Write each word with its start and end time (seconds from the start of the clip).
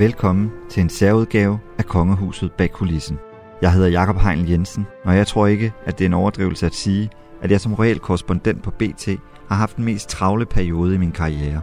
Velkommen 0.00 0.50
til 0.70 0.80
en 0.80 0.88
særudgave 0.88 1.58
af 1.78 1.86
Kongehuset 1.86 2.52
bag 2.52 2.72
kulissen. 2.72 3.18
Jeg 3.62 3.72
hedder 3.72 3.88
Jakob 3.88 4.16
Heinl 4.16 4.50
Jensen, 4.50 4.86
og 5.04 5.16
jeg 5.16 5.26
tror 5.26 5.46
ikke, 5.46 5.72
at 5.84 5.98
det 5.98 6.04
er 6.04 6.08
en 6.08 6.14
overdrivelse 6.14 6.66
at 6.66 6.74
sige, 6.74 7.10
at 7.42 7.50
jeg 7.50 7.60
som 7.60 7.74
real 7.74 7.98
korrespondent 7.98 8.62
på 8.62 8.70
BT 8.70 9.08
har 9.48 9.54
haft 9.54 9.76
den 9.76 9.84
mest 9.84 10.08
travle 10.08 10.46
periode 10.46 10.94
i 10.94 10.98
min 10.98 11.12
karriere. 11.12 11.60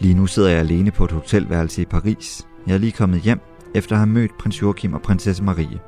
Lige 0.00 0.14
nu 0.14 0.26
sidder 0.26 0.48
jeg 0.48 0.58
alene 0.58 0.90
på 0.90 1.04
et 1.04 1.10
hotelværelse 1.10 1.82
i 1.82 1.84
Paris. 1.84 2.46
Jeg 2.66 2.74
er 2.74 2.78
lige 2.78 2.92
kommet 2.92 3.20
hjem, 3.20 3.40
efter 3.74 3.92
at 3.92 3.98
have 3.98 4.10
mødt 4.10 4.38
prins 4.38 4.62
Joachim 4.62 4.94
og 4.94 5.02
prinsesse 5.02 5.42
Marie. 5.42 5.80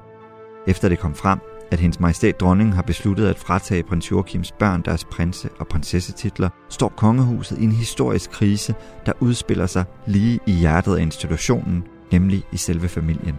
Efter 0.66 0.88
det 0.88 0.98
kom 0.98 1.14
frem, 1.14 1.38
at 1.70 1.80
hendes 1.80 2.00
majestæt 2.00 2.40
dronningen 2.40 2.74
har 2.74 2.82
besluttet 2.82 3.27
at 3.27 3.38
fratage 3.38 3.82
prins 3.82 4.10
Joachims 4.10 4.52
børn 4.52 4.82
deres 4.82 5.04
prinse- 5.04 5.48
og 5.58 5.68
prinsessetitler, 5.68 6.48
står 6.68 6.88
kongehuset 6.88 7.58
i 7.58 7.64
en 7.64 7.72
historisk 7.72 8.30
krise, 8.30 8.74
der 9.06 9.12
udspiller 9.20 9.66
sig 9.66 9.84
lige 10.06 10.41
i 10.46 10.52
hjertet 10.52 10.96
af 10.96 11.02
institutionen, 11.02 11.84
nemlig 12.12 12.44
i 12.52 12.56
selve 12.56 12.88
familien. 12.88 13.34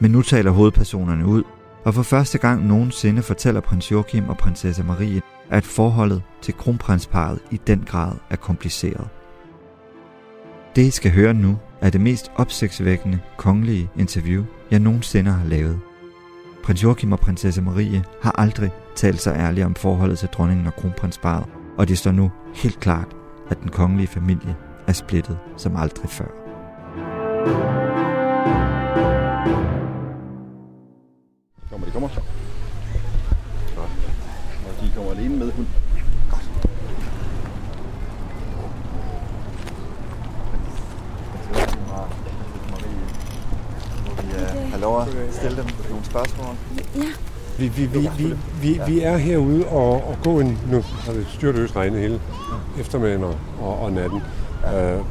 Men 0.00 0.10
nu 0.10 0.22
taler 0.22 0.50
hovedpersonerne 0.50 1.26
ud, 1.26 1.42
og 1.84 1.94
for 1.94 2.02
første 2.02 2.38
gang 2.38 2.66
nogensinde 2.66 3.22
fortæller 3.22 3.60
prins 3.60 3.90
Joachim 3.90 4.28
og 4.28 4.36
prinsesse 4.36 4.82
Marie, 4.82 5.22
at 5.50 5.64
forholdet 5.64 6.22
til 6.42 6.54
kronprinsparet 6.54 7.38
i 7.50 7.60
den 7.66 7.84
grad 7.86 8.12
er 8.30 8.36
kompliceret. 8.36 9.08
Det, 10.76 10.82
I 10.82 10.90
skal 10.90 11.10
høre 11.10 11.34
nu, 11.34 11.58
er 11.80 11.90
det 11.90 12.00
mest 12.00 12.30
opsigtsvækkende 12.36 13.18
kongelige 13.36 13.90
interview, 13.98 14.44
jeg 14.70 14.80
nogensinde 14.80 15.30
har 15.30 15.46
lavet. 15.46 15.80
Prins 16.62 16.82
Joachim 16.82 17.12
og 17.12 17.20
prinsesse 17.20 17.62
Marie 17.62 18.04
har 18.22 18.34
aldrig 18.38 18.70
talt 18.96 19.20
sig 19.20 19.36
ærligt 19.36 19.66
om 19.66 19.74
forholdet 19.74 20.18
til 20.18 20.28
dronningen 20.28 20.66
og 20.66 20.74
kronprinsparet, 20.74 21.44
og 21.78 21.88
det 21.88 21.98
står 21.98 22.12
nu 22.12 22.30
helt 22.54 22.80
klart, 22.80 23.16
at 23.50 23.60
den 23.60 23.68
kongelige 23.68 24.06
familie 24.06 24.56
er 24.86 24.92
splittet 24.92 25.38
som 25.56 25.76
aldrig 25.76 26.10
før. 26.10 26.26
Kommer 31.70 31.86
de 31.86 31.92
kommer 31.92 32.08
så. 32.08 32.20
Godt. 33.76 33.90
Og 34.68 34.84
de 34.84 34.92
kommer 34.96 35.12
alene 35.12 35.36
med 35.36 35.52
hund. 35.52 35.66
Godt. 36.30 36.50
Må 44.06 44.22
vi 44.22 44.26
uh, 44.28 44.70
have 44.70 44.71
lov 44.82 45.00
at 45.00 45.08
stille 45.30 45.56
dem 45.56 45.66
nogle 45.90 46.04
spørgsmål? 46.04 46.54
Vi, 47.58 47.68
vi, 47.68 47.86
vi, 47.86 48.10
vi, 48.18 48.34
vi, 48.62 48.80
vi 48.86 49.00
er 49.00 49.16
herude 49.16 49.66
og, 49.66 49.92
og 50.08 50.16
gå 50.24 50.40
en... 50.40 50.58
Nu 50.70 50.80
har 50.80 51.12
det 51.12 51.26
styrtløst 51.28 51.76
regnet 51.76 52.00
hele 52.00 52.20
eftermiddagen 52.78 53.24
og, 53.24 53.36
og, 53.60 53.78
og 53.78 53.92
natten. 53.92 54.22
Uh, 54.64 55.06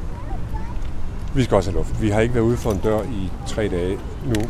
vi 1.35 1.43
skal 1.43 1.55
også 1.55 1.71
have 1.71 1.77
luft. 1.77 2.01
Vi 2.01 2.09
har 2.09 2.21
ikke 2.21 2.35
været 2.35 2.43
ude 2.43 2.57
for 2.57 2.71
en 2.71 2.77
dør 2.77 3.01
i 3.03 3.31
tre 3.47 3.67
dage 3.67 3.99
nu. 4.25 4.41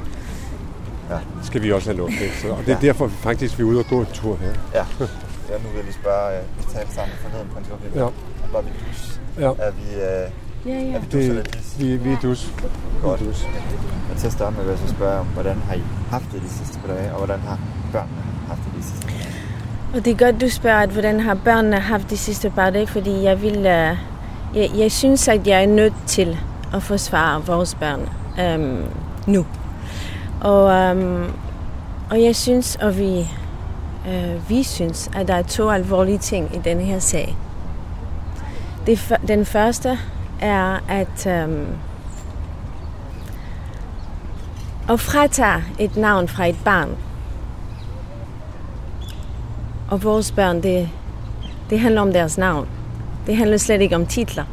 Ja. 1.10 1.18
Skal 1.44 1.62
vi 1.62 1.72
også 1.72 1.90
have 1.90 1.98
luft. 1.98 2.22
Ikke? 2.22 2.38
Så, 2.42 2.50
og 2.50 2.64
det 2.66 2.74
er 2.74 2.80
derfor 2.80 3.08
vi 3.08 3.16
faktisk 3.16 3.58
vi 3.58 3.64
er 3.64 3.68
ude 3.68 3.80
og 3.80 3.86
gå 3.86 4.00
en 4.00 4.08
tur 4.14 4.36
her. 4.36 4.54
Ja. 4.74 4.86
ja 5.50 5.58
nu 5.58 5.68
vil 5.70 5.76
jeg 5.76 5.84
lige 5.84 5.94
spørge, 5.94 6.40
uh, 6.40 6.58
vi 6.58 6.74
talte 6.74 6.94
sammen 6.94 7.16
forleden, 7.22 7.48
prins 7.54 7.70
Joachim. 7.70 7.92
Ja. 7.96 8.08
Var 8.52 8.62
vi 8.62 8.70
dus? 8.90 9.22
Ja. 9.40 9.52
Er 9.58 9.72
vi, 9.72 9.88
uh, 9.96 10.32
Ja, 10.66 10.72
ja. 10.72 10.95
er 10.95 11.00
vi 11.00 11.06
dus 11.06 11.26
eller 11.26 11.44
Det, 11.44 11.54
dis? 11.54 11.76
vi, 11.80 11.98
vi 11.98 12.12
er 12.12 12.20
dus. 12.22 12.54
Godt. 13.02 13.22
Vi 13.22 13.26
er 13.26 13.31
dus. 13.31 13.45
Og 14.12 14.18
til 14.18 14.28
at 14.28 14.34
starte 14.34 14.56
med 14.56 14.63
vil 14.63 14.72
jeg 14.72 14.80
så 14.80 14.88
spørge 14.88 15.19
om, 15.19 15.25
hvordan 15.25 15.58
har 15.68 15.75
I 15.75 15.81
haft 16.09 16.25
det 16.34 16.41
de 16.41 16.50
sidste 16.50 16.80
par 16.80 16.94
dage, 16.94 17.12
og 17.12 17.18
hvordan 17.18 17.40
har 17.40 17.59
børnene 17.91 18.22
haft 18.47 18.62
det 18.66 18.74
de 18.78 18.84
sidste 18.84 19.08
par 19.08 19.13
dage? 19.13 19.28
Og 19.94 20.06
det 20.06 20.12
er 20.12 20.18
godt, 20.25 20.41
du 20.41 20.50
spørger, 20.50 20.80
at 20.80 20.90
hvordan 20.90 21.19
har 21.19 21.34
børnene 21.34 21.80
haft 21.80 22.09
de 22.09 22.18
sidste 22.18 22.50
par 22.50 22.69
dage, 22.69 22.88
fordi 22.88 23.24
jeg 23.24 23.41
vil... 23.41 23.58
Uh, 23.58 23.97
jeg, 24.56 24.69
jeg 24.78 24.91
synes, 24.91 25.28
at 25.28 25.47
jeg 25.47 25.63
er 25.63 25.68
nødt 25.68 25.94
til 26.08 26.38
at 26.74 26.84
forsvare 26.84 27.46
vores 27.46 27.75
børn 27.75 28.09
um, 28.56 28.84
nu. 29.28 29.46
Og, 30.41 30.91
um, 30.91 31.31
og 32.09 32.24
jeg 32.24 32.36
synes, 32.36 32.75
og 32.75 32.97
vi, 32.97 33.28
uh, 34.07 34.50
vi 34.50 34.63
synes, 34.63 35.09
at 35.16 35.28
der 35.28 35.36
er 35.36 35.41
to 35.41 35.69
alvorlige 35.69 36.18
ting 36.18 36.56
i 36.56 36.59
denne 36.63 36.84
her 36.84 37.00
sag. 37.00 37.38
Det, 38.88 39.18
den 39.28 39.46
første 39.46 40.00
er, 40.41 40.79
at 40.88 41.46
um, 41.46 41.68
at 44.90 45.00
fratage 45.00 45.63
et 45.79 45.97
navn 45.97 46.28
fra 46.28 46.46
et 46.46 46.56
barn, 46.66 46.97
og 49.90 50.03
vores 50.03 50.31
børn, 50.31 50.63
det, 50.63 50.90
det 51.69 51.80
handler 51.80 52.01
om 52.01 52.13
deres 52.13 52.38
navn. 52.38 52.68
Det 53.28 53.38
handler 53.38 53.57
slet 53.57 53.81
ikke 53.81 53.96
om 53.96 54.06
titler. 54.06 54.44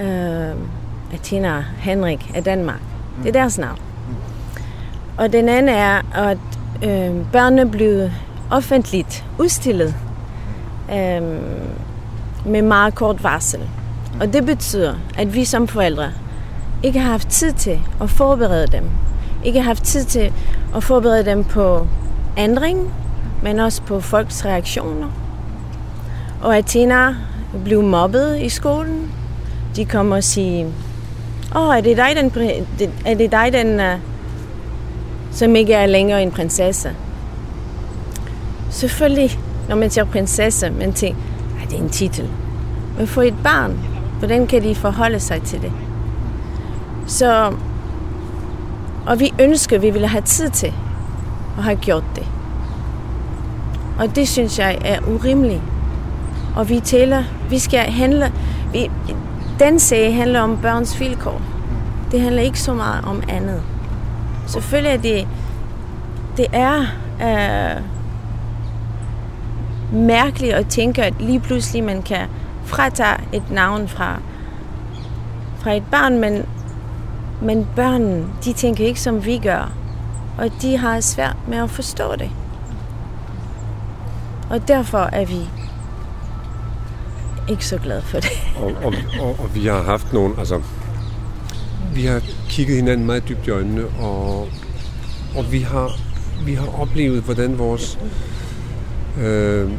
Øh, 0.00 0.56
Athena 1.12 1.64
Henrik 1.78 2.30
af 2.34 2.44
Danmark. 2.44 2.80
Det 3.22 3.28
er 3.28 3.32
deres 3.32 3.58
navn. 3.58 3.78
Og 5.18 5.32
den 5.32 5.48
anden 5.48 5.74
er, 5.74 6.02
at 6.14 6.38
øh, 6.84 7.26
børnene 7.32 7.70
blev 7.70 8.10
offentligt 8.50 9.24
udstillet 9.38 9.94
øh, 10.90 11.22
med 12.46 12.62
meget 12.62 12.94
kort 12.94 13.22
varsel. 13.22 13.68
Og 14.20 14.32
det 14.32 14.46
betyder, 14.46 14.94
at 15.18 15.34
vi 15.34 15.44
som 15.44 15.68
forældre 15.68 16.10
ikke 16.82 17.00
har 17.00 17.10
haft 17.10 17.28
tid 17.28 17.52
til 17.52 17.80
at 18.00 18.10
forberede 18.10 18.66
dem. 18.66 18.84
Ikke 19.44 19.60
har 19.60 19.66
haft 19.66 19.84
tid 19.84 20.04
til 20.04 20.32
at 20.76 20.84
forberede 20.84 21.24
dem 21.24 21.44
på 21.44 21.86
ændring, 22.36 22.94
men 23.42 23.58
også 23.58 23.82
på 23.82 24.00
folks 24.00 24.44
reaktioner. 24.44 25.08
Og 26.42 26.56
Athena 26.56 27.14
blev 27.64 27.82
mobbet 27.82 28.40
i 28.40 28.48
skolen. 28.48 29.12
De 29.76 29.84
kommer 29.84 30.16
og 30.16 30.24
siger, 30.24 30.66
åh, 31.56 31.68
oh, 31.68 31.76
er 31.76 31.80
det 31.80 31.96
dig, 31.96 32.10
den, 32.16 32.32
er 33.06 33.14
det 33.14 33.32
dig, 33.32 33.52
den, 33.52 33.80
øh, 33.80 33.98
som 35.32 35.56
ikke 35.56 35.74
er 35.74 35.86
længere 35.86 36.22
en 36.22 36.30
prinsesse? 36.30 36.92
Selvfølgelig, 38.70 39.38
når 39.68 39.76
man 39.76 39.90
siger 39.90 40.04
prinsesse, 40.04 40.70
man 40.70 40.92
tænker, 40.92 41.20
at 41.62 41.70
det 41.70 41.78
er 41.78 41.82
en 41.82 41.90
titel. 41.90 42.28
Men 42.98 43.06
for 43.06 43.22
et 43.22 43.34
barn, 43.44 43.78
hvordan 44.22 44.46
kan 44.46 44.62
de 44.62 44.74
forholde 44.74 45.20
sig 45.20 45.42
til 45.42 45.62
det? 45.62 45.72
Så, 47.06 47.52
og 49.06 49.20
vi 49.20 49.34
ønsker, 49.40 49.76
at 49.76 49.82
vi 49.82 49.90
ville 49.90 50.08
have 50.08 50.22
tid 50.22 50.50
til 50.50 50.72
at 51.58 51.64
have 51.64 51.76
gjort 51.76 52.04
det. 52.16 52.26
Og 53.98 54.16
det 54.16 54.28
synes 54.28 54.58
jeg 54.58 54.78
er 54.84 54.98
urimeligt. 55.08 55.62
Og 56.56 56.68
vi 56.68 56.80
taler, 56.80 57.24
vi 57.50 57.58
skal 57.58 57.78
handle, 57.78 58.32
vi, 58.72 58.90
den 59.58 59.78
sag 59.78 60.16
handler 60.16 60.40
om 60.40 60.58
børns 60.62 61.00
vilkår. 61.00 61.40
Det 62.12 62.20
handler 62.20 62.42
ikke 62.42 62.60
så 62.60 62.74
meget 62.74 63.04
om 63.04 63.22
andet. 63.28 63.62
Selvfølgelig 64.46 64.92
er 64.92 65.00
det, 65.02 65.28
det 66.36 66.46
er 66.52 66.80
øh, 67.22 67.82
mærkeligt 70.00 70.52
at 70.52 70.66
tænke, 70.66 71.02
at 71.02 71.14
lige 71.20 71.40
pludselig 71.40 71.84
man 71.84 72.02
kan 72.02 72.28
fratager 72.64 73.16
et 73.32 73.50
navn 73.50 73.88
fra, 73.88 74.20
fra 75.58 75.72
et 75.72 75.84
barn, 75.90 76.18
men, 76.18 76.46
men 77.42 77.68
børn, 77.76 78.32
de 78.44 78.52
tænker 78.52 78.86
ikke 78.86 79.00
som 79.00 79.24
vi 79.24 79.38
gør. 79.38 79.72
Og 80.38 80.50
de 80.62 80.76
har 80.76 81.00
svært 81.00 81.36
med 81.48 81.58
at 81.58 81.70
forstå 81.70 82.16
det. 82.16 82.30
Og 84.50 84.68
derfor 84.68 84.98
er 84.98 85.24
vi 85.24 85.48
ikke 87.48 87.66
så 87.66 87.78
glade 87.78 88.02
for 88.02 88.20
det. 88.20 88.32
Og, 88.56 88.72
og, 88.84 88.94
og, 89.20 89.36
og 89.38 89.54
vi 89.54 89.66
har 89.66 89.82
haft 89.82 90.12
nogle, 90.12 90.34
altså, 90.38 90.60
vi 91.94 92.04
har 92.04 92.22
kigget 92.48 92.76
hinanden 92.76 93.06
meget 93.06 93.28
dybt 93.28 93.46
i 93.46 93.50
øjnene, 93.50 93.84
og, 94.00 94.48
og 95.36 95.52
vi, 95.52 95.60
har, 95.60 95.90
vi 96.44 96.54
har 96.54 96.80
oplevet, 96.80 97.22
hvordan 97.22 97.58
vores, 97.58 97.98
øh, 99.20 99.70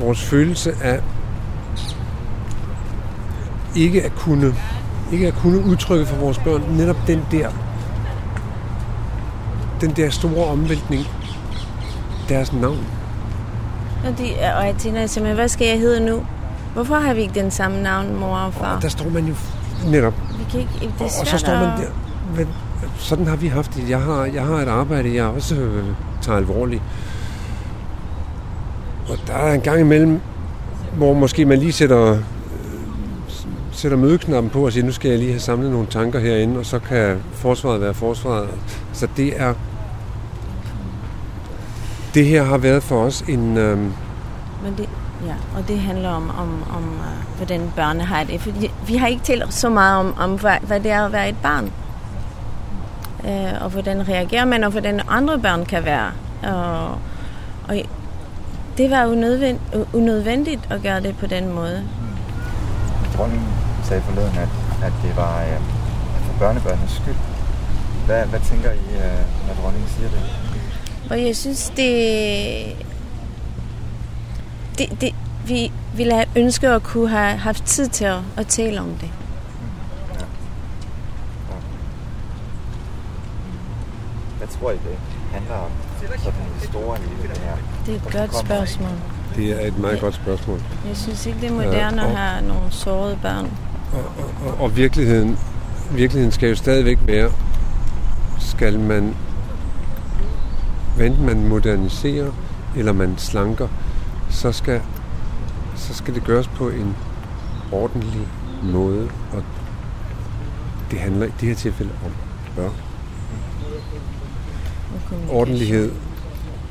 vores 0.00 0.22
følelse 0.22 0.74
af 0.82 1.00
ikke 3.76 4.02
at 4.02 4.14
kunne 4.14 4.54
ikke 5.12 5.26
at 5.26 5.34
kunne 5.34 5.64
udtrykke 5.64 6.06
for 6.06 6.16
vores 6.16 6.38
børn 6.38 6.62
netop 6.76 6.96
den 7.06 7.22
der 7.30 7.48
den 9.80 9.90
der 9.90 10.10
store 10.10 10.46
omvæltning 10.46 11.06
deres 12.28 12.52
navn. 12.52 12.86
Og, 14.04 14.18
de, 14.18 14.24
og 14.56 14.66
Athena 14.66 15.06
siger, 15.06 15.34
hvad 15.34 15.48
skal 15.48 15.66
jeg 15.66 15.78
hedde 15.78 16.06
nu? 16.06 16.26
Hvorfor 16.74 16.94
har 16.94 17.14
vi 17.14 17.20
ikke 17.20 17.40
den 17.40 17.50
samme 17.50 17.82
navn, 17.82 18.16
mor 18.16 18.36
og 18.36 18.54
far? 18.54 18.76
Og 18.76 18.82
der 18.82 18.88
står 18.88 19.08
man 19.08 19.24
jo 19.24 19.34
netop 19.86 20.14
Vi 20.38 20.44
kan 20.50 20.60
ikke, 20.60 20.72
det 20.80 21.06
er 21.06 21.08
svært 21.08 21.20
og 21.20 21.26
så 21.26 21.38
står 21.38 21.54
man 21.54 21.80
der. 21.80 21.88
Men, 22.36 22.48
sådan 22.98 23.26
har 23.26 23.36
vi 23.36 23.48
haft 23.48 23.74
det. 23.74 23.90
Jeg 23.90 24.00
har, 24.00 24.24
jeg 24.24 24.44
har 24.44 24.54
et 24.54 24.68
arbejde, 24.68 25.14
jeg 25.14 25.24
også 25.24 25.54
øh, 25.54 25.84
tager 26.22 26.38
alvorligt. 26.38 26.82
Og 29.08 29.18
der 29.26 29.34
er 29.34 29.54
en 29.54 29.60
gang 29.60 29.80
imellem, 29.80 30.20
hvor 30.96 31.14
måske 31.14 31.44
man 31.44 31.58
lige 31.58 31.72
sætter, 31.72 32.18
sætter 33.72 33.98
mødeknappen 33.98 34.50
på 34.50 34.64
og 34.64 34.72
siger, 34.72 34.86
nu 34.86 34.92
skal 34.92 35.08
jeg 35.10 35.18
lige 35.18 35.30
have 35.30 35.40
samlet 35.40 35.70
nogle 35.70 35.86
tanker 35.86 36.18
herinde, 36.18 36.58
og 36.58 36.66
så 36.66 36.78
kan 36.78 37.22
forsvaret 37.32 37.80
være 37.80 37.94
forsvaret. 37.94 38.48
Så 38.92 39.08
det 39.16 39.40
er... 39.40 39.54
Det 42.14 42.26
her 42.26 42.42
har 42.42 42.58
været 42.58 42.82
for 42.82 43.04
os 43.04 43.20
en... 43.20 43.56
Øh, 43.56 43.78
Men 43.78 44.74
det, 44.76 44.88
Ja, 45.26 45.58
og 45.58 45.68
det 45.68 45.78
handler 45.78 46.08
om, 46.08 46.30
om, 46.30 46.64
om 46.76 46.82
uh, 46.82 47.36
hvordan 47.36 47.72
børnene 47.76 48.04
har 48.04 48.24
det. 48.24 48.40
Fordi 48.40 48.70
vi 48.86 48.96
har 48.96 49.06
ikke 49.06 49.22
talt 49.22 49.54
så 49.54 49.68
meget 49.68 49.98
om, 49.98 50.14
om 50.18 50.40
hvad, 50.40 50.56
hvad 50.62 50.80
det 50.80 50.90
er 50.90 51.04
at 51.04 51.12
være 51.12 51.28
et 51.28 51.36
barn. 51.42 51.72
Uh, 53.24 53.62
og 53.64 53.70
hvordan 53.70 54.08
reagerer 54.08 54.44
man, 54.44 54.64
og 54.64 54.70
hvordan 54.70 55.00
andre 55.08 55.38
børn 55.38 55.64
kan 55.64 55.84
være. 55.84 56.10
Og, 56.42 56.98
og 57.68 57.82
det 58.78 58.90
var 58.90 59.06
unødvendigt, 59.06 59.60
unødvendigt 59.92 60.60
at 60.70 60.82
gøre 60.82 61.00
det 61.00 61.16
på 61.16 61.26
den 61.26 61.52
måde. 61.54 61.84
Dronningen 63.16 63.48
sagde 63.84 64.02
forleden, 64.02 64.38
at, 64.38 64.48
at 64.84 64.92
det 65.02 65.16
var 65.16 65.42
uh, 65.42 65.64
for 66.26 66.38
børnebørnenes 66.38 66.90
skyld. 66.90 67.14
Hvad, 68.06 68.26
hvad 68.26 68.40
tænker 68.40 68.70
I, 68.70 68.76
uh, 68.76 69.46
når 69.48 69.62
dronningen 69.62 69.90
siger 69.90 70.08
det? 70.08 70.20
Og 71.10 71.26
jeg 71.26 71.36
synes, 71.36 71.72
det, 71.76 72.76
det, 74.78 75.00
det 75.00 75.14
vi 75.46 75.72
ville 75.96 76.14
have 76.14 76.26
ønsket 76.36 76.68
at 76.68 76.82
kunne 76.82 77.08
have 77.08 77.36
haft 77.36 77.64
tid 77.64 77.88
til 77.88 78.04
at, 78.04 78.18
at 78.36 78.46
tale 78.46 78.80
om 78.80 78.94
det. 79.00 79.10
Hvad 84.44 84.56
tror 84.60 84.70
I, 84.70 84.74
det 84.74 84.98
handler 85.32 85.54
om? 85.54 85.70
Sådan 86.18 86.32
det 86.60 86.68
store 86.68 86.98
i 86.98 87.28
det 87.28 87.38
her. 87.38 87.56
Det 87.86 87.92
er 87.94 87.96
et 88.20 88.28
godt 88.30 88.46
spørgsmål. 88.46 88.90
Det 89.36 89.62
er 89.62 89.66
et 89.66 89.78
meget 89.78 90.00
godt 90.00 90.14
spørgsmål. 90.14 90.60
Jeg 90.88 90.96
synes 90.96 91.26
ikke, 91.26 91.40
det 91.40 91.48
er 91.48 91.52
moderne 91.52 92.02
Ja, 92.02 92.04
og- 92.04 92.10
at 92.10 92.16
have 92.16 92.48
nogle 92.48 92.70
sårede 92.70 93.18
børn. 93.22 93.50
Og, 93.92 94.04
og, 94.46 94.60
og 94.60 94.76
virkeligheden, 94.76 95.38
virkeligheden 95.90 96.32
skal 96.32 96.48
jo 96.48 96.54
stadigvæk 96.54 96.98
være, 97.06 97.30
skal 98.40 98.80
man, 98.80 99.14
hvad 100.96 101.06
enten 101.06 101.26
man 101.26 101.48
moderniserer, 101.48 102.32
eller 102.76 102.92
man 102.92 103.14
slanker, 103.18 103.68
så 104.30 104.52
skal, 104.52 104.80
så 105.76 105.94
skal 105.94 106.14
det 106.14 106.24
gøres 106.24 106.48
på 106.48 106.68
en 106.68 106.96
ordentlig 107.72 108.28
måde. 108.62 109.08
Og 109.32 109.42
det 110.90 110.98
handler 110.98 111.26
i 111.26 111.30
det 111.40 111.48
her 111.48 111.54
tilfælde 111.54 111.90
om 112.04 112.10
børn. 112.56 112.72
Ordentlighed 115.30 115.92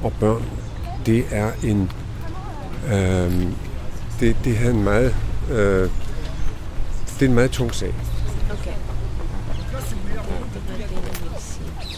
og 0.03 0.13
børn, 0.19 0.45
det 1.05 1.25
er 1.31 1.51
en, 1.63 1.91
øh, 2.85 3.47
det, 4.19 4.37
det 4.43 4.65
er 4.65 4.69
en 4.69 4.83
meget, 4.83 5.15
øh, 5.49 5.89
det 7.19 7.25
er 7.25 7.29
en 7.29 7.35
meget 7.35 7.51
tung 7.51 7.75
sag. 7.75 7.93
Okay. 8.51 8.73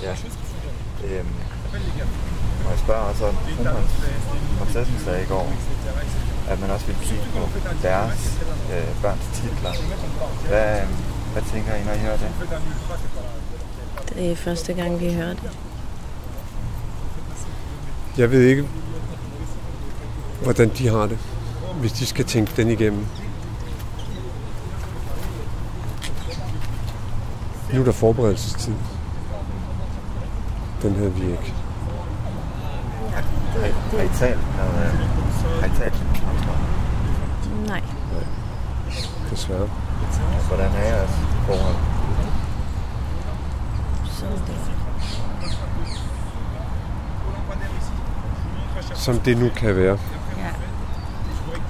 Ja. 0.04 0.16
Øhm, 1.04 1.28
og 2.66 2.72
jeg 2.72 2.80
spørger 2.80 3.02
også 3.02 3.26
om 3.26 3.36
prinsessen 4.60 5.00
sagde 5.06 5.24
i 5.24 5.26
går, 5.26 5.54
at 6.50 6.60
man 6.62 6.70
også 6.70 6.86
vil 6.86 6.96
kigge 7.02 7.24
på 7.34 7.60
deres 7.82 8.40
øh, 8.74 9.02
børns 9.02 9.26
titler. 9.34 9.74
Hvad, 10.48 10.82
øhm, 10.82 10.94
hvad 11.34 11.44
tænker 11.54 11.76
I, 11.76 11.84
når 11.84 11.94
I 11.94 11.98
hører 11.98 12.18
det? 12.18 12.32
Det 14.10 14.32
er 14.32 14.36
første 14.36 14.74
gang, 14.74 15.00
vi 15.00 15.14
hører 15.14 15.34
det. 15.34 15.52
Jeg 18.18 18.32
ved 18.32 18.42
ikke, 18.42 18.68
hvordan 20.44 20.70
de 20.78 20.88
har 20.88 21.06
det, 21.06 21.18
hvis 21.80 21.92
de 21.92 22.06
skal 22.06 22.26
tænke 22.26 22.52
den 22.58 22.70
igennem. 22.70 23.06
Nu 27.74 27.80
er 27.82 27.86
der 27.86 27.92
forberedelsestid. 27.92 28.74
Den 30.82 30.96
havde 30.96 31.14
vi 31.14 31.22
ikke. 31.22 31.54
Har 33.14 33.66
I, 33.66 33.72
har 33.98 34.04
I 34.04 34.10
talt 34.18 34.40
med, 34.56 34.86
øh, 34.86 34.94
har 35.60 35.68
I 35.68 35.78
talt 35.78 36.00
med 36.00 36.22
andre? 36.30 36.58
Nej. 37.68 37.82
Desværre. 39.32 39.70
Hvordan 40.48 40.72
er 40.72 40.88
jeres 40.88 41.12
forhold? 41.48 41.76
Så 44.06 44.26
det. 44.26 44.85
Som 48.96 49.20
det 49.20 49.38
nu 49.38 49.50
kan 49.50 49.76
være. 49.76 49.98
Ja, 50.38 50.52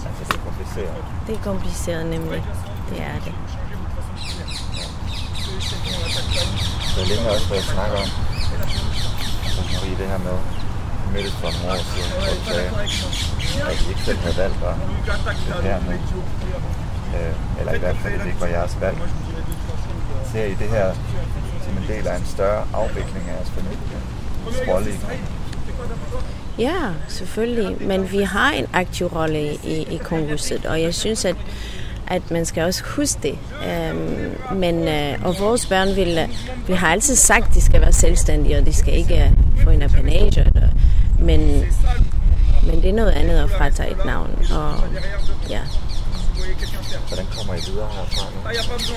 Altså, 0.05 0.23
det 0.29 0.35
er 0.35 0.43
kompliceret. 0.45 0.95
det 1.27 1.35
er 1.35 1.41
kompliceret 1.43 2.05
nemlig. 2.05 2.43
Det 2.89 3.01
er 3.01 3.13
det. 3.25 3.33
Det 6.95 7.03
er 7.03 7.07
længe 7.07 7.29
også, 7.29 7.47
hvad 7.47 7.57
jeg 7.57 7.65
snakker 7.75 7.97
om. 7.97 8.09
Altså, 9.45 9.61
Marie, 9.73 9.97
det 10.01 10.07
her 10.13 10.17
med, 10.17 10.37
vi 11.03 11.13
mødtes 11.13 11.33
for 11.41 11.49
nogle 11.55 11.67
år 11.73 11.83
siden, 11.91 12.09
du 12.39 12.45
sagde, 12.53 12.69
at 13.71 13.81
I 13.81 13.89
ikke 13.89 14.01
selv 14.01 14.17
havde 14.17 14.37
valgt 14.37 14.57
at 14.63 14.75
flytte 15.35 15.61
herned. 15.61 15.99
Øh, 17.17 17.59
eller 17.59 17.73
i 17.73 17.79
hvert 17.79 17.97
fald, 17.97 18.13
at 18.13 18.19
det 18.19 18.27
ikke 18.27 18.41
var 18.41 18.47
jeres 18.47 18.77
valg. 18.81 18.97
Ser 20.31 20.45
I 20.45 20.53
det 20.53 20.69
her 20.69 20.93
som 21.65 21.77
en 21.77 21.87
del 21.87 22.07
af 22.07 22.15
en 22.17 22.25
større 22.25 22.67
afvikling 22.73 23.29
af 23.29 23.33
jeres 23.35 23.49
familie? 23.49 23.97
Rolle 24.73 24.89
i 24.91 24.97
Ja, 26.59 26.73
selvfølgelig. 27.07 27.77
Men 27.81 28.11
vi 28.11 28.21
har 28.21 28.51
en 28.51 28.65
aktiv 28.73 29.07
rolle 29.07 29.53
i, 29.53 29.87
i 29.91 29.99
kongehuset, 30.03 30.65
og 30.65 30.81
jeg 30.81 30.93
synes, 30.93 31.25
at, 31.25 31.35
at 32.07 32.31
man 32.31 32.45
skal 32.45 32.63
også 32.63 32.83
huske 32.83 33.19
det. 33.23 33.37
Øhm, 33.67 34.31
men, 34.55 34.87
øh, 34.87 35.25
og 35.25 35.35
vores 35.39 35.65
børn 35.65 35.95
vil, 35.95 36.17
øh, 36.17 36.29
vi 36.67 36.73
har 36.73 36.87
altid 36.87 37.15
sagt, 37.15 37.47
at 37.47 37.53
de 37.53 37.61
skal 37.61 37.81
være 37.81 37.93
selvstændige, 37.93 38.57
og 38.57 38.65
de 38.65 38.73
skal 38.73 38.93
ikke 38.93 39.23
øh, 39.23 39.31
få 39.63 39.69
en 39.69 39.81
apanage. 39.81 40.41
Eller, 40.55 40.69
men, 41.19 41.65
men 42.63 42.81
det 42.81 42.89
er 42.89 42.93
noget 42.93 43.11
andet 43.11 43.39
at 43.39 43.49
fratage 43.49 43.91
et 43.91 44.05
navn. 44.05 44.29
Og, 44.51 44.73
ja, 45.49 45.59
Hvordan 47.07 47.25
kommer 47.37 47.53
I 47.53 47.59
videre 47.71 47.89
herfra 47.93 48.25
nu? 48.35 48.95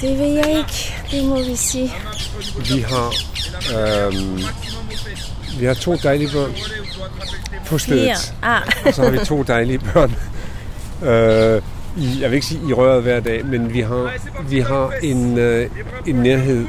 det 0.00 0.18
ved 0.18 0.26
jeg 0.26 0.50
ikke. 0.50 0.94
Det 1.10 1.24
må 1.24 1.42
vi 1.42 1.56
sige. 1.56 1.92
Vi 2.58 2.80
har, 2.80 3.14
øhm, 3.76 4.40
vi 5.58 5.64
har 5.66 5.74
to 5.74 5.96
dejlige 5.96 6.30
børn 6.32 6.52
på 7.66 7.78
stedet. 7.78 8.34
Ah. 8.42 8.62
Og 8.86 8.94
så 8.94 9.02
har 9.02 9.10
vi 9.10 9.18
to 9.18 9.42
dejlige 9.42 9.78
børn. 9.78 10.16
Øh, 11.08 11.62
i, 11.96 12.18
jeg 12.20 12.30
vil 12.30 12.34
ikke 12.34 12.46
sige 12.46 12.60
i 12.68 12.72
røret 12.72 13.02
hver 13.02 13.20
dag, 13.20 13.46
men 13.46 13.74
vi 13.74 13.80
har, 13.80 14.12
vi 14.48 14.60
har 14.60 14.92
en, 15.02 15.38
øh, 15.38 15.70
en 16.06 16.14
nærhed. 16.14 16.66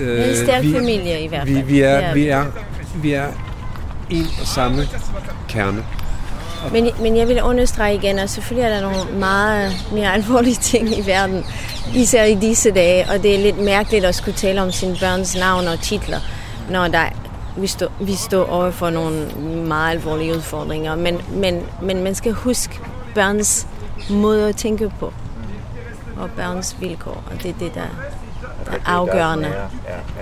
Øh, 0.00 0.28
En 0.28 0.36
stærk 0.36 0.62
vi, 0.62 0.72
familie 0.72 1.20
i 1.24 1.28
hvert 1.28 1.46
vi, 1.46 1.54
fald. 1.54 1.64
vi, 1.64 1.80
er, 1.80 2.06
Det 2.06 2.14
vi, 2.14 2.26
er, 2.28 2.44
vi 3.02 3.12
er 3.12 3.26
en 4.10 4.26
og 4.40 4.46
samme 4.46 4.82
kerne. 5.48 5.84
Men, 6.72 6.88
men 7.00 7.16
jeg 7.16 7.28
vil 7.28 7.42
understrege 7.42 7.94
igen, 7.94 8.18
at 8.18 8.30
selvfølgelig 8.30 8.70
er 8.70 8.74
der 8.74 8.80
nogle 8.82 9.18
meget 9.18 9.72
mere 9.92 10.14
alvorlige 10.14 10.54
ting 10.72 10.98
i 10.98 11.06
verden, 11.06 11.44
især 11.94 12.24
i 12.24 12.34
disse 12.34 12.70
dage, 12.70 13.06
og 13.10 13.22
det 13.22 13.34
er 13.34 13.38
lidt 13.38 13.58
mærkeligt 13.58 14.04
at 14.04 14.14
skulle 14.14 14.36
tale 14.36 14.62
om 14.62 14.72
sine 14.72 14.96
børns 15.00 15.36
navn 15.36 15.68
og 15.68 15.80
titler, 15.80 16.18
når 16.70 16.88
der, 16.88 17.04
vi, 17.56 17.66
står, 17.66 17.92
vi 18.00 18.14
står 18.14 18.44
over 18.44 18.70
for 18.70 18.90
nogle 18.90 19.26
meget 19.66 19.96
alvorlige 19.96 20.36
udfordringer. 20.36 20.96
Men, 20.96 21.20
men, 21.32 21.62
men 21.82 22.02
man 22.02 22.14
skal 22.14 22.32
huske 22.32 22.80
børns 23.14 23.66
måde 24.10 24.48
at 24.48 24.56
tænke 24.56 24.92
på, 25.00 25.12
og 26.16 26.30
børns 26.30 26.76
vilkår, 26.80 27.24
og 27.30 27.42
det 27.42 27.50
er 27.50 27.54
det, 27.58 27.74
der, 27.74 27.86
der 28.66 28.72
er 28.72 28.78
afgørende. 28.86 29.52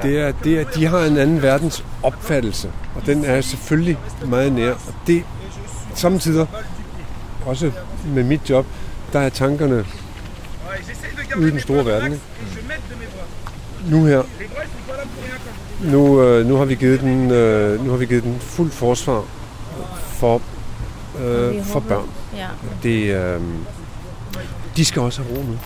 Det 0.02 0.20
er, 0.20 0.32
det 0.44 0.60
er, 0.60 0.64
de 0.64 0.86
har 0.86 0.98
en 0.98 1.16
anden 1.16 1.42
verdens 1.42 1.84
opfattelse, 2.02 2.72
og 2.96 3.06
den 3.06 3.24
er 3.24 3.40
selvfølgelig 3.40 3.98
meget 4.26 4.52
nær. 4.52 4.70
Og 4.70 4.94
det 5.06 5.24
samtidig, 5.94 6.46
også 7.46 7.72
med 8.04 8.24
mit 8.24 8.50
job, 8.50 8.66
der 9.12 9.20
er 9.20 9.28
tankerne 9.28 9.86
ude 11.38 11.48
i 11.48 11.50
den 11.50 11.60
store 11.60 11.86
verden. 11.86 12.12
Ikke? 12.12 12.24
Nu 13.90 14.04
her, 14.04 14.22
nu, 15.84 16.22
øh, 16.22 16.46
nu 16.46 16.56
har 16.56 16.64
vi 16.64 16.74
givet 16.74 17.00
den, 17.00 17.30
øh, 17.30 17.84
nu 17.84 17.90
har 17.90 17.96
vi 17.96 18.06
givet 18.06 18.22
den 18.24 18.38
fuld 18.40 18.70
forsvar 18.70 19.24
for, 19.96 20.40
øh, 21.20 21.64
for 21.64 21.80
børn. 21.80 22.08
Ja, 22.36 22.46
Det, 22.82 23.14
øh, 23.14 23.40
de 24.76 24.84
skal 24.84 25.02
også 25.02 25.22
have 25.22 25.36
ro 25.36 25.42
nu. 25.42 25.58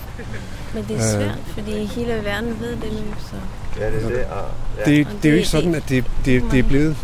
men 0.73 0.85
det 0.87 0.97
er 0.97 1.11
svært, 1.11 1.39
fordi 1.53 1.85
hele 1.85 2.21
verden 2.23 2.57
ved 2.59 2.71
det 2.71 2.91
nu, 2.91 3.13
så... 3.19 3.35
ja, 3.79 3.85
det 3.91 4.03
er 4.03 4.09
det. 4.09 4.25
Og, 4.25 4.45
ja. 4.77 4.91
Det, 4.91 5.07
det 5.23 5.29
er 5.29 5.31
jo 5.31 5.37
ikke 5.37 5.49
sådan, 5.49 5.75
at 5.75 5.83
det, 5.89 6.05
det, 6.25 6.43
det 6.51 6.59
er 6.59 6.63
blevet 6.63 6.97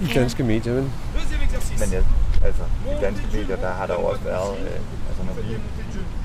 i 0.00 0.06
danske 0.14 0.42
medier, 0.44 0.72
vel? 0.72 0.82
Men 1.80 1.88
ja, 1.92 2.00
altså, 2.46 2.62
i 2.86 3.04
danske 3.04 3.26
medier, 3.32 3.56
der 3.56 3.72
har 3.72 3.86
der 3.86 3.94
jo 3.94 4.00
også 4.00 4.22
været, 4.24 4.56
øh, 4.58 5.08
altså 5.08 5.22
når 5.26 5.34
vi 5.42 5.56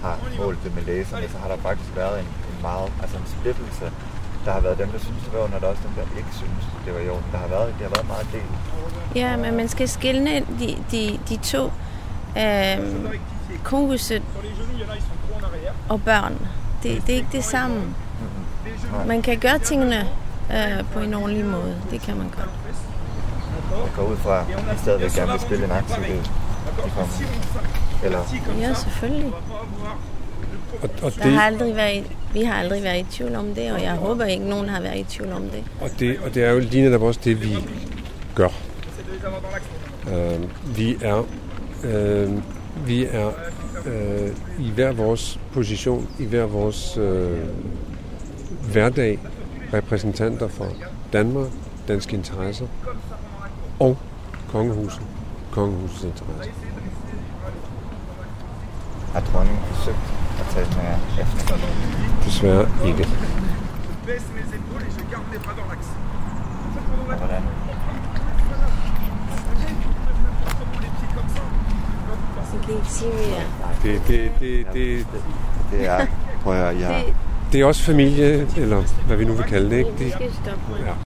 har 0.02 0.20
målt 0.40 0.58
det 0.64 0.76
med 0.76 0.84
læserne, 0.84 1.24
så 1.32 1.38
har 1.38 1.48
der 1.48 1.58
faktisk 1.58 1.90
været 1.96 2.20
en, 2.20 2.26
en 2.26 2.58
meget, 2.62 2.92
altså 3.02 3.18
en 3.18 3.24
splittelse. 3.40 3.86
Der 4.48 4.54
har 4.54 4.60
været 4.60 4.78
dem, 4.78 4.88
der 4.88 5.00
synes, 5.00 5.24
det 5.24 5.34
var, 5.34 5.40
og 5.40 5.50
der 5.50 5.68
er 5.68 5.72
også 5.72 5.82
dem, 5.88 5.94
der 5.96 6.18
ikke 6.18 6.30
synes, 6.32 6.64
det 6.86 6.94
var 6.94 7.00
i 7.00 7.10
orden. 7.10 7.26
Der 7.32 7.38
har 7.38 7.48
været, 7.48 7.68
det 7.68 7.88
har 7.88 7.90
været 7.90 8.08
meget 8.08 8.28
del. 8.34 8.42
Ja, 9.16 9.38
men 9.38 9.58
man 9.58 9.68
skal 9.68 9.90
skille 9.90 10.46
de, 10.60 10.78
de, 10.92 11.20
de 11.30 11.38
to. 11.38 11.72
Øhm, 12.38 13.08
kongehuset 13.64 14.24
og 15.90 16.02
børn. 16.02 16.48
Det, 16.84 17.08
det 17.08 17.14
er 17.14 17.18
ikke 17.18 17.30
det 17.32 17.44
samme. 17.44 17.96
Man 19.08 19.22
kan 19.22 19.40
gøre 19.40 19.60
tingene 19.60 20.08
øh, 20.52 20.84
på 20.94 21.00
en 21.00 21.14
ordentlig 21.14 21.46
måde. 21.46 21.82
Det 21.92 22.02
kan 22.02 22.18
man 22.18 22.30
godt. 22.30 22.50
Jeg 23.72 23.92
går 23.96 24.04
ud 24.04 24.18
fra, 24.18 24.40
at 24.40 24.76
I 24.76 24.78
stadigvæk 24.78 25.12
gerne 25.12 25.32
vil 25.32 25.42
spille 25.42 25.66
en 25.66 25.72
aktiv 25.72 26.04
del. 26.04 26.30
Eller? 28.04 28.20
Ja, 28.60 28.74
selvfølgelig. 28.74 29.34
Og, 30.82 30.90
og 31.02 31.16
Der 31.16 31.24
det, 31.24 31.32
har 31.32 31.42
aldrig 31.42 31.76
været, 31.76 32.04
vi 32.34 32.44
har 32.44 32.54
aldrig 32.54 32.84
været 32.84 33.00
i 33.00 33.06
tvivl 33.12 33.36
om 33.36 33.46
det, 33.56 33.72
og 33.72 33.82
jeg 33.82 33.92
håber 33.92 34.26
ikke, 34.26 34.50
nogen 34.50 34.70
har 34.70 34.82
været 34.82 35.00
i 35.00 35.04
tvivl 35.04 35.32
om 35.32 35.42
det. 35.42 35.64
og, 35.82 35.90
det, 36.00 36.18
og 36.26 36.36
det 36.36 36.44
er 36.44 36.52
jo 36.52 36.60
lige 36.60 36.84
netop 36.84 37.02
også 37.02 37.20
det, 37.24 37.42
vi 37.42 37.56
gør. 38.36 38.50
Øh, 40.12 40.78
vi 40.78 40.98
er, 41.02 41.26
øh, 41.84 42.32
vi 42.88 43.06
er 43.06 43.32
øh, 43.86 44.32
i 44.60 44.70
hver 44.70 44.92
vores 44.92 45.40
position, 45.52 46.10
i 46.20 46.26
hver 46.26 46.46
vores 46.46 46.98
øh, 46.98 47.40
hverdag, 48.72 49.20
repræsentanter 49.74 50.48
for 50.48 50.68
Danmark, 51.14 51.48
danske 51.88 52.16
interesser 52.16 52.68
og 53.80 53.98
kongehuset, 54.48 55.02
kongehusets 55.52 56.04
interesser. 56.04 56.52
Har 59.18 59.24
dronningen 59.32 59.64
forsøgt 59.66 59.98
at 60.40 60.46
tale 60.54 60.68
med 60.76 60.84
jer 60.84 60.98
efter? 61.22 61.56
Desværre 62.26 62.68
ikke. 62.88 63.08
Og 67.12 67.18
hvordan? 67.18 67.44
Jeg. 72.68 73.46
Det, 73.84 74.02
det, 74.08 74.32
det, 74.40 74.66
det, 74.74 75.08
Det 75.72 75.88
er, 75.88 76.06
prøv 76.44 76.54
at 76.54 76.60
har, 76.60 76.74
Det, 76.94 77.16
det 77.52 77.62
er 77.62 77.66
også 77.66 77.84
familie, 77.84 78.48
eller 78.58 79.06
hvad 79.08 79.18
vi 79.18 79.26
nu 79.26 79.34
vil 79.34 79.46
kalde 79.46 79.70
det. 79.70 79.78
Ikke? 79.78 79.92
Det. 80.00 80.14
Ja. 80.86 81.07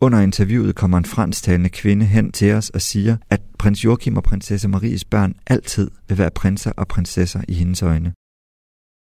Under 0.00 0.20
interviewet 0.20 0.74
kommer 0.76 0.98
en 0.98 1.04
fransktalende 1.04 1.68
kvinde 1.68 2.06
hen 2.06 2.32
til 2.32 2.54
os 2.54 2.70
og 2.70 2.82
siger, 2.82 3.16
at 3.30 3.40
prins 3.58 3.84
Joachim 3.84 4.16
og 4.16 4.22
prinsesse 4.22 4.68
Maries 4.68 5.04
børn 5.04 5.34
altid 5.46 5.90
vil 6.08 6.18
være 6.18 6.30
prinser 6.30 6.72
og 6.76 6.88
prinsesser 6.88 7.40
i 7.48 7.54
hendes 7.54 7.82
øjne. 7.82 8.12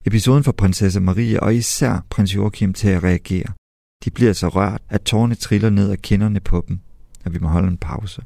Episoden 0.06 0.44
får 0.44 0.52
prinsesse 0.52 1.00
Marie 1.00 1.42
og 1.42 1.54
især 1.54 2.06
prins 2.10 2.34
Joachim 2.34 2.72
til 2.74 2.88
at 2.88 3.02
reagere. 3.02 3.52
De 4.04 4.10
bliver 4.10 4.32
så 4.32 4.48
rørt, 4.48 4.82
at 4.88 5.02
tårerne 5.02 5.34
triller 5.34 5.70
ned 5.70 5.90
af 5.90 5.98
kinderne 5.98 6.40
på 6.40 6.64
dem, 6.68 6.80
og 7.24 7.34
vi 7.34 7.38
må 7.38 7.48
holde 7.48 7.68
en 7.68 7.78
pause. 7.78 8.22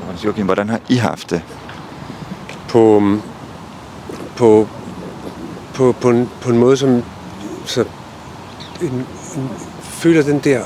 Prins 0.00 0.24
Joachim, 0.24 0.44
hvordan 0.44 0.68
har 0.68 0.80
I 0.90 0.96
haft 0.96 1.30
det? 1.30 1.42
på, 2.68 3.18
på, 4.36 4.68
på, 5.74 5.92
på, 5.92 6.10
en, 6.10 6.30
på 6.40 6.50
en 6.50 6.58
måde, 6.58 6.76
som 6.76 7.02
så 7.64 7.84
en, 8.82 8.88
en, 8.88 9.48
føler 9.80 10.22
den 10.22 10.38
der, 10.38 10.64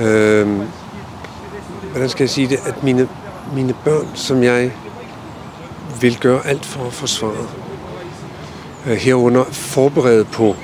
øh, 0.00 0.62
hvordan 1.90 2.08
skal 2.08 2.24
jeg 2.24 2.30
sige 2.30 2.48
det, 2.48 2.58
at 2.66 2.82
mine, 2.82 3.08
mine 3.54 3.74
børn, 3.84 4.06
som 4.14 4.42
jeg 4.42 4.72
vil 6.00 6.18
gøre 6.20 6.46
alt 6.46 6.66
for 6.66 6.86
at 6.86 6.92
forsvare, 6.92 7.46
øh, 8.86 8.96
herunder 8.96 9.44
forberedt 9.44 10.30
på 10.30 10.56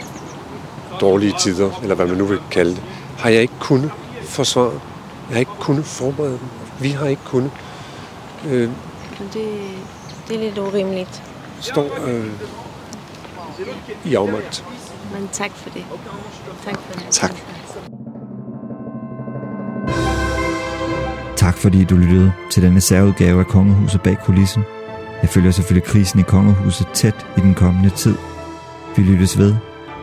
dårlige 1.01 1.35
tider, 1.41 1.81
eller 1.83 1.95
hvad 1.95 2.07
man 2.07 2.17
nu 2.17 2.25
vil 2.25 2.39
kalde 2.51 2.71
det, 2.71 2.83
har 3.19 3.31
jeg 3.31 3.43
ikke 3.43 3.59
kunnet 3.61 3.91
forsvare. 4.25 4.81
Jeg 5.29 5.35
har 5.35 5.39
ikke 5.39 5.53
kunnet 5.61 5.85
forberede 5.85 6.39
dem. 6.39 6.49
Vi 6.81 6.91
har 6.91 7.07
ikke 7.07 7.23
kunnet. 7.25 7.51
Øh, 8.49 8.71
det, 9.33 9.49
det 10.29 10.37
er 10.37 10.41
lidt 10.41 10.59
urimeligt. 10.59 11.23
står 11.61 12.07
øh, 12.07 12.27
i 14.05 14.15
afmagt. 14.15 14.65
Men 15.13 15.29
tak 15.33 15.51
for 15.51 15.71
det. 15.71 15.85
Tak 16.65 16.79
for 16.79 16.99
det. 16.99 17.07
Tak. 17.11 17.35
Tak 21.43 21.57
fordi 21.57 21.85
du 21.85 21.97
lyttede 21.97 22.33
til 22.51 22.63
denne 22.63 22.81
særudgave 22.81 23.41
af 23.41 23.47
Kongehuset 23.47 24.03
bag 24.03 24.17
kulissen. 24.25 24.63
Jeg 25.23 25.31
følger 25.31 25.51
selvfølgelig 25.51 25.85
krisen 25.85 26.21
i 26.21 26.23
Kongehuset 26.23 26.87
tæt 26.95 27.27
i 27.37 27.41
den 27.41 27.55
kommende 27.55 27.91
tid. 27.91 28.17
Vi 28.97 29.03
lyttes 29.03 29.39
ved, 29.39 29.55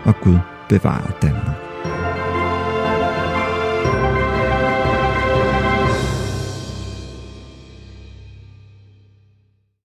og 0.05 0.15
Gud 0.21 0.37
bevarer 0.69 1.11
Danmark. 1.21 1.58